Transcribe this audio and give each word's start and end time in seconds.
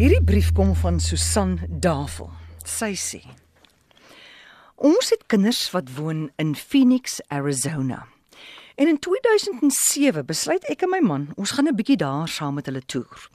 Hierdie 0.00 0.24
brief 0.24 0.46
kom 0.56 0.70
van 0.80 0.96
Susan 0.96 1.58
Davel. 1.68 2.30
Sy 2.64 2.94
sê: 2.96 3.18
Ons 4.80 5.10
het 5.12 5.26
kinders 5.28 5.58
wat 5.74 5.90
woon 5.98 6.22
in 6.40 6.54
Phoenix, 6.56 7.18
Arizona. 7.28 8.06
En 8.80 8.88
in 8.88 8.96
2007 8.96 10.24
besluit 10.24 10.64
ek 10.72 10.86
en 10.86 10.92
my 10.94 11.02
man, 11.04 11.26
ons 11.36 11.52
gaan 11.52 11.68
'n 11.68 11.76
bietjie 11.76 11.98
daar 12.00 12.32
saam 12.32 12.56
met 12.56 12.72
hulle 12.72 12.80
toer. 12.80 13.28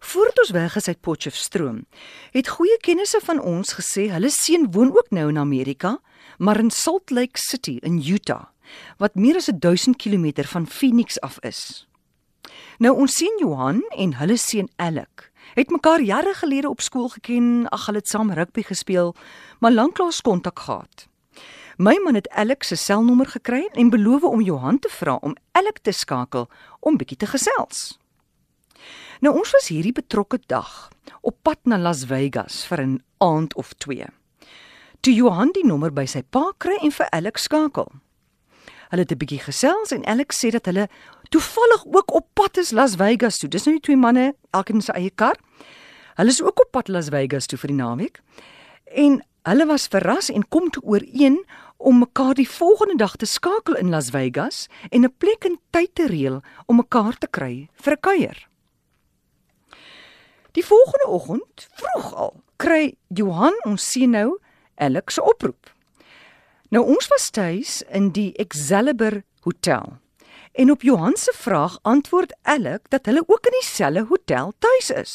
Voordat 0.00 0.38
ons 0.38 0.50
weg 0.56 0.76
is 0.76 0.88
uit 0.88 1.00
Potchefstroom, 1.00 1.84
het 2.32 2.48
goeie 2.48 2.78
kennisse 2.80 3.20
van 3.20 3.40
ons 3.40 3.76
gesê 3.76 4.08
hulle 4.08 4.30
seun 4.30 4.72
woon 4.72 4.96
ook 4.96 5.10
nou 5.10 5.28
in 5.28 5.38
Amerika, 5.38 6.00
maar 6.38 6.58
in 6.58 6.70
Salt 6.70 7.10
Lake 7.10 7.38
City 7.38 7.78
in 7.82 8.00
Utah, 8.00 8.48
wat 8.96 9.14
meer 9.14 9.36
as 9.36 9.50
1000 9.52 9.96
km 9.96 10.44
van 10.44 10.66
Phoenix 10.66 11.20
af 11.20 11.38
is. 11.40 11.88
Nou 12.78 12.96
ons 12.96 13.14
sien 13.14 13.34
Johan 13.40 13.82
en 13.96 14.14
hulle 14.20 14.36
seun 14.36 14.68
Alec 14.76 15.30
het 15.54 15.70
mekaar 15.70 16.00
jare 16.00 16.34
gelede 16.34 16.68
op 16.68 16.80
skool 16.80 17.08
geken, 17.08 17.68
ag 17.68 17.86
hulle 17.86 17.98
het 17.98 18.08
saam 18.08 18.32
rugby 18.32 18.62
gespeel, 18.62 19.14
maar 19.58 19.72
lanklaas 19.72 20.20
kontak 20.20 20.58
gehad. 20.58 21.06
My 21.78 21.94
man 22.04 22.14
het 22.14 22.28
Alec 22.28 22.62
se 22.62 22.76
selnommer 22.76 23.26
gekry 23.26 23.68
en 23.72 23.90
beloof 23.90 24.22
om 24.22 24.40
Johan 24.40 24.78
te 24.78 24.88
vra 24.90 25.14
om 25.22 25.36
Alec 25.52 25.78
te 25.78 25.92
skakel 25.92 26.48
om 26.80 26.96
bietjie 26.96 27.16
te 27.16 27.26
gesels. 27.26 27.98
Nou 29.20 29.34
ons 29.38 29.50
was 29.50 29.68
hierdie 29.70 29.94
betrokke 29.94 30.38
dag 30.46 30.90
op 31.20 31.36
pad 31.42 31.58
na 31.62 31.78
Las 31.78 32.04
Vegas 32.10 32.64
vir 32.66 32.82
'n 32.82 33.02
aand 33.18 33.54
of 33.54 33.72
2. 33.78 34.06
Toe 35.00 35.14
Johan 35.14 35.52
die 35.52 35.66
nommer 35.66 35.92
by 35.92 36.06
sy 36.06 36.22
pa 36.22 36.52
kry 36.58 36.76
en 36.82 36.90
vir 36.90 37.06
Alec 37.10 37.38
skakel. 37.38 37.92
Hulle 38.88 39.02
het 39.02 39.12
'n 39.12 39.18
bietjie 39.18 39.40
gesels 39.40 39.90
en 39.92 40.04
Alex 40.06 40.44
sê 40.44 40.50
dat 40.50 40.64
hulle 40.64 40.88
toevallig 41.28 41.84
ook 41.86 42.14
op 42.14 42.26
pad 42.32 42.56
is 42.56 42.70
Las 42.70 42.94
Vegas 42.94 43.38
toe. 43.38 43.48
Dis 43.48 43.64
nou 43.64 43.74
nie 43.74 43.82
twee 43.82 43.96
manne 43.96 44.34
elkeen 44.50 44.76
in 44.76 44.82
sy 44.82 44.92
eie 44.92 45.10
kar. 45.10 45.36
Hulle 46.14 46.30
is 46.30 46.42
ook 46.42 46.60
op 46.60 46.70
pad 46.70 46.88
Las 46.88 47.08
Vegas 47.08 47.46
toe 47.46 47.58
vir 47.58 47.68
die 47.68 47.76
naweek. 47.76 48.20
En 48.84 49.22
hulle 49.42 49.66
was 49.66 49.86
verras 49.86 50.30
en 50.30 50.48
kom 50.48 50.70
toe 50.70 50.82
ooreen 50.82 51.44
om 51.76 51.98
mekaar 51.98 52.34
die 52.34 52.48
volgende 52.48 52.96
dag 52.96 53.16
te 53.16 53.26
skakel 53.26 53.76
in 53.76 53.90
Las 53.90 54.10
Vegas 54.10 54.66
en 54.90 55.04
'n 55.04 55.14
plek 55.18 55.44
en 55.44 55.58
tyd 55.70 55.94
te 55.94 56.06
reël 56.06 56.40
om 56.66 56.76
mekaar 56.76 57.18
te 57.18 57.28
kry 57.30 57.68
vir 57.74 57.92
'n 57.92 58.00
kuier. 58.00 58.48
Die 60.52 60.64
volgende 60.64 61.06
oggend, 61.06 61.68
vroeg 61.74 62.14
al, 62.14 62.42
kry 62.56 62.96
Johan 63.08 63.54
ons 63.64 63.90
sien 63.90 64.10
nou 64.10 64.38
Alex 64.74 65.14
se 65.14 65.22
oproep. 65.22 65.77
Nou 66.68 66.82
ons 66.84 67.06
was 67.08 67.30
tuis 67.32 67.78
in 67.96 68.10
die 68.12 68.34
Excalibur 68.36 69.22
Hotel. 69.40 69.94
En 70.52 70.70
op 70.70 70.82
Johan 70.84 71.16
se 71.16 71.32
vraag 71.36 71.78
antwoord 71.82 72.34
Alec 72.42 72.90
dat 72.92 73.06
hulle 73.08 73.22
ook 73.26 73.46
in 73.46 73.56
dieselfde 73.56 74.04
hotel 74.10 74.52
tuis 74.58 74.90
is. 74.90 75.12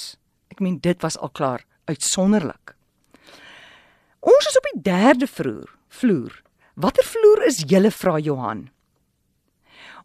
Ek 0.50 0.64
meen 0.66 0.80
dit 0.82 1.02
was 1.06 1.18
al 1.18 1.30
klaar 1.30 1.62
uitsonderlik. 1.86 2.74
Ons 4.20 4.50
is 4.50 4.58
op 4.58 4.70
die 4.72 4.82
3de 4.90 5.30
vloer. 5.30 5.70
Vloer. 5.94 6.42
Watter 6.74 7.06
vloer 7.06 7.46
is 7.46 7.62
julle 7.70 7.92
vra 7.92 8.18
Johan? 8.18 8.70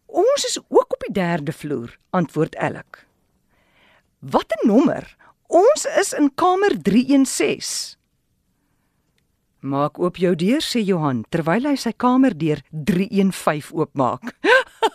Ons 0.05 0.45
is 0.45 0.59
ook 0.67 0.93
op 0.93 1.05
die 1.07 1.15
3de 1.17 1.53
vloer, 1.53 1.97
antwoord 2.09 2.55
Alec. 2.61 3.05
Watter 4.19 4.67
nommer? 4.69 5.15
Ons 5.47 5.89
is 5.97 6.13
in 6.13 6.29
kamer 6.37 6.77
316. 6.77 7.98
Maak 9.59 9.99
oop 9.99 10.15
jou 10.15 10.31
deur 10.39 10.63
sê 10.63 10.79
Johan 10.87 11.25
terwyl 11.27 11.67
hy 11.67 11.75
sy 11.75 11.91
kamerdeur 11.91 12.61
315 12.71 13.73
oopmaak. 13.75 14.31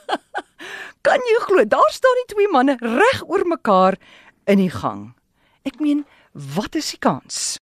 kan 1.05 1.20
jy 1.29 1.41
glo 1.45 1.65
daar 1.69 1.93
staan 1.93 2.20
die 2.23 2.31
twee 2.33 2.48
manne 2.48 2.79
reg 2.81 3.20
oor 3.29 3.45
mekaar 3.45 3.98
in 4.48 4.62
die 4.62 4.73
gang. 4.73 5.12
Ek 5.69 5.77
meen, 5.85 6.07
wat 6.33 6.81
is 6.81 6.95
die 6.95 7.01
kans? 7.01 7.59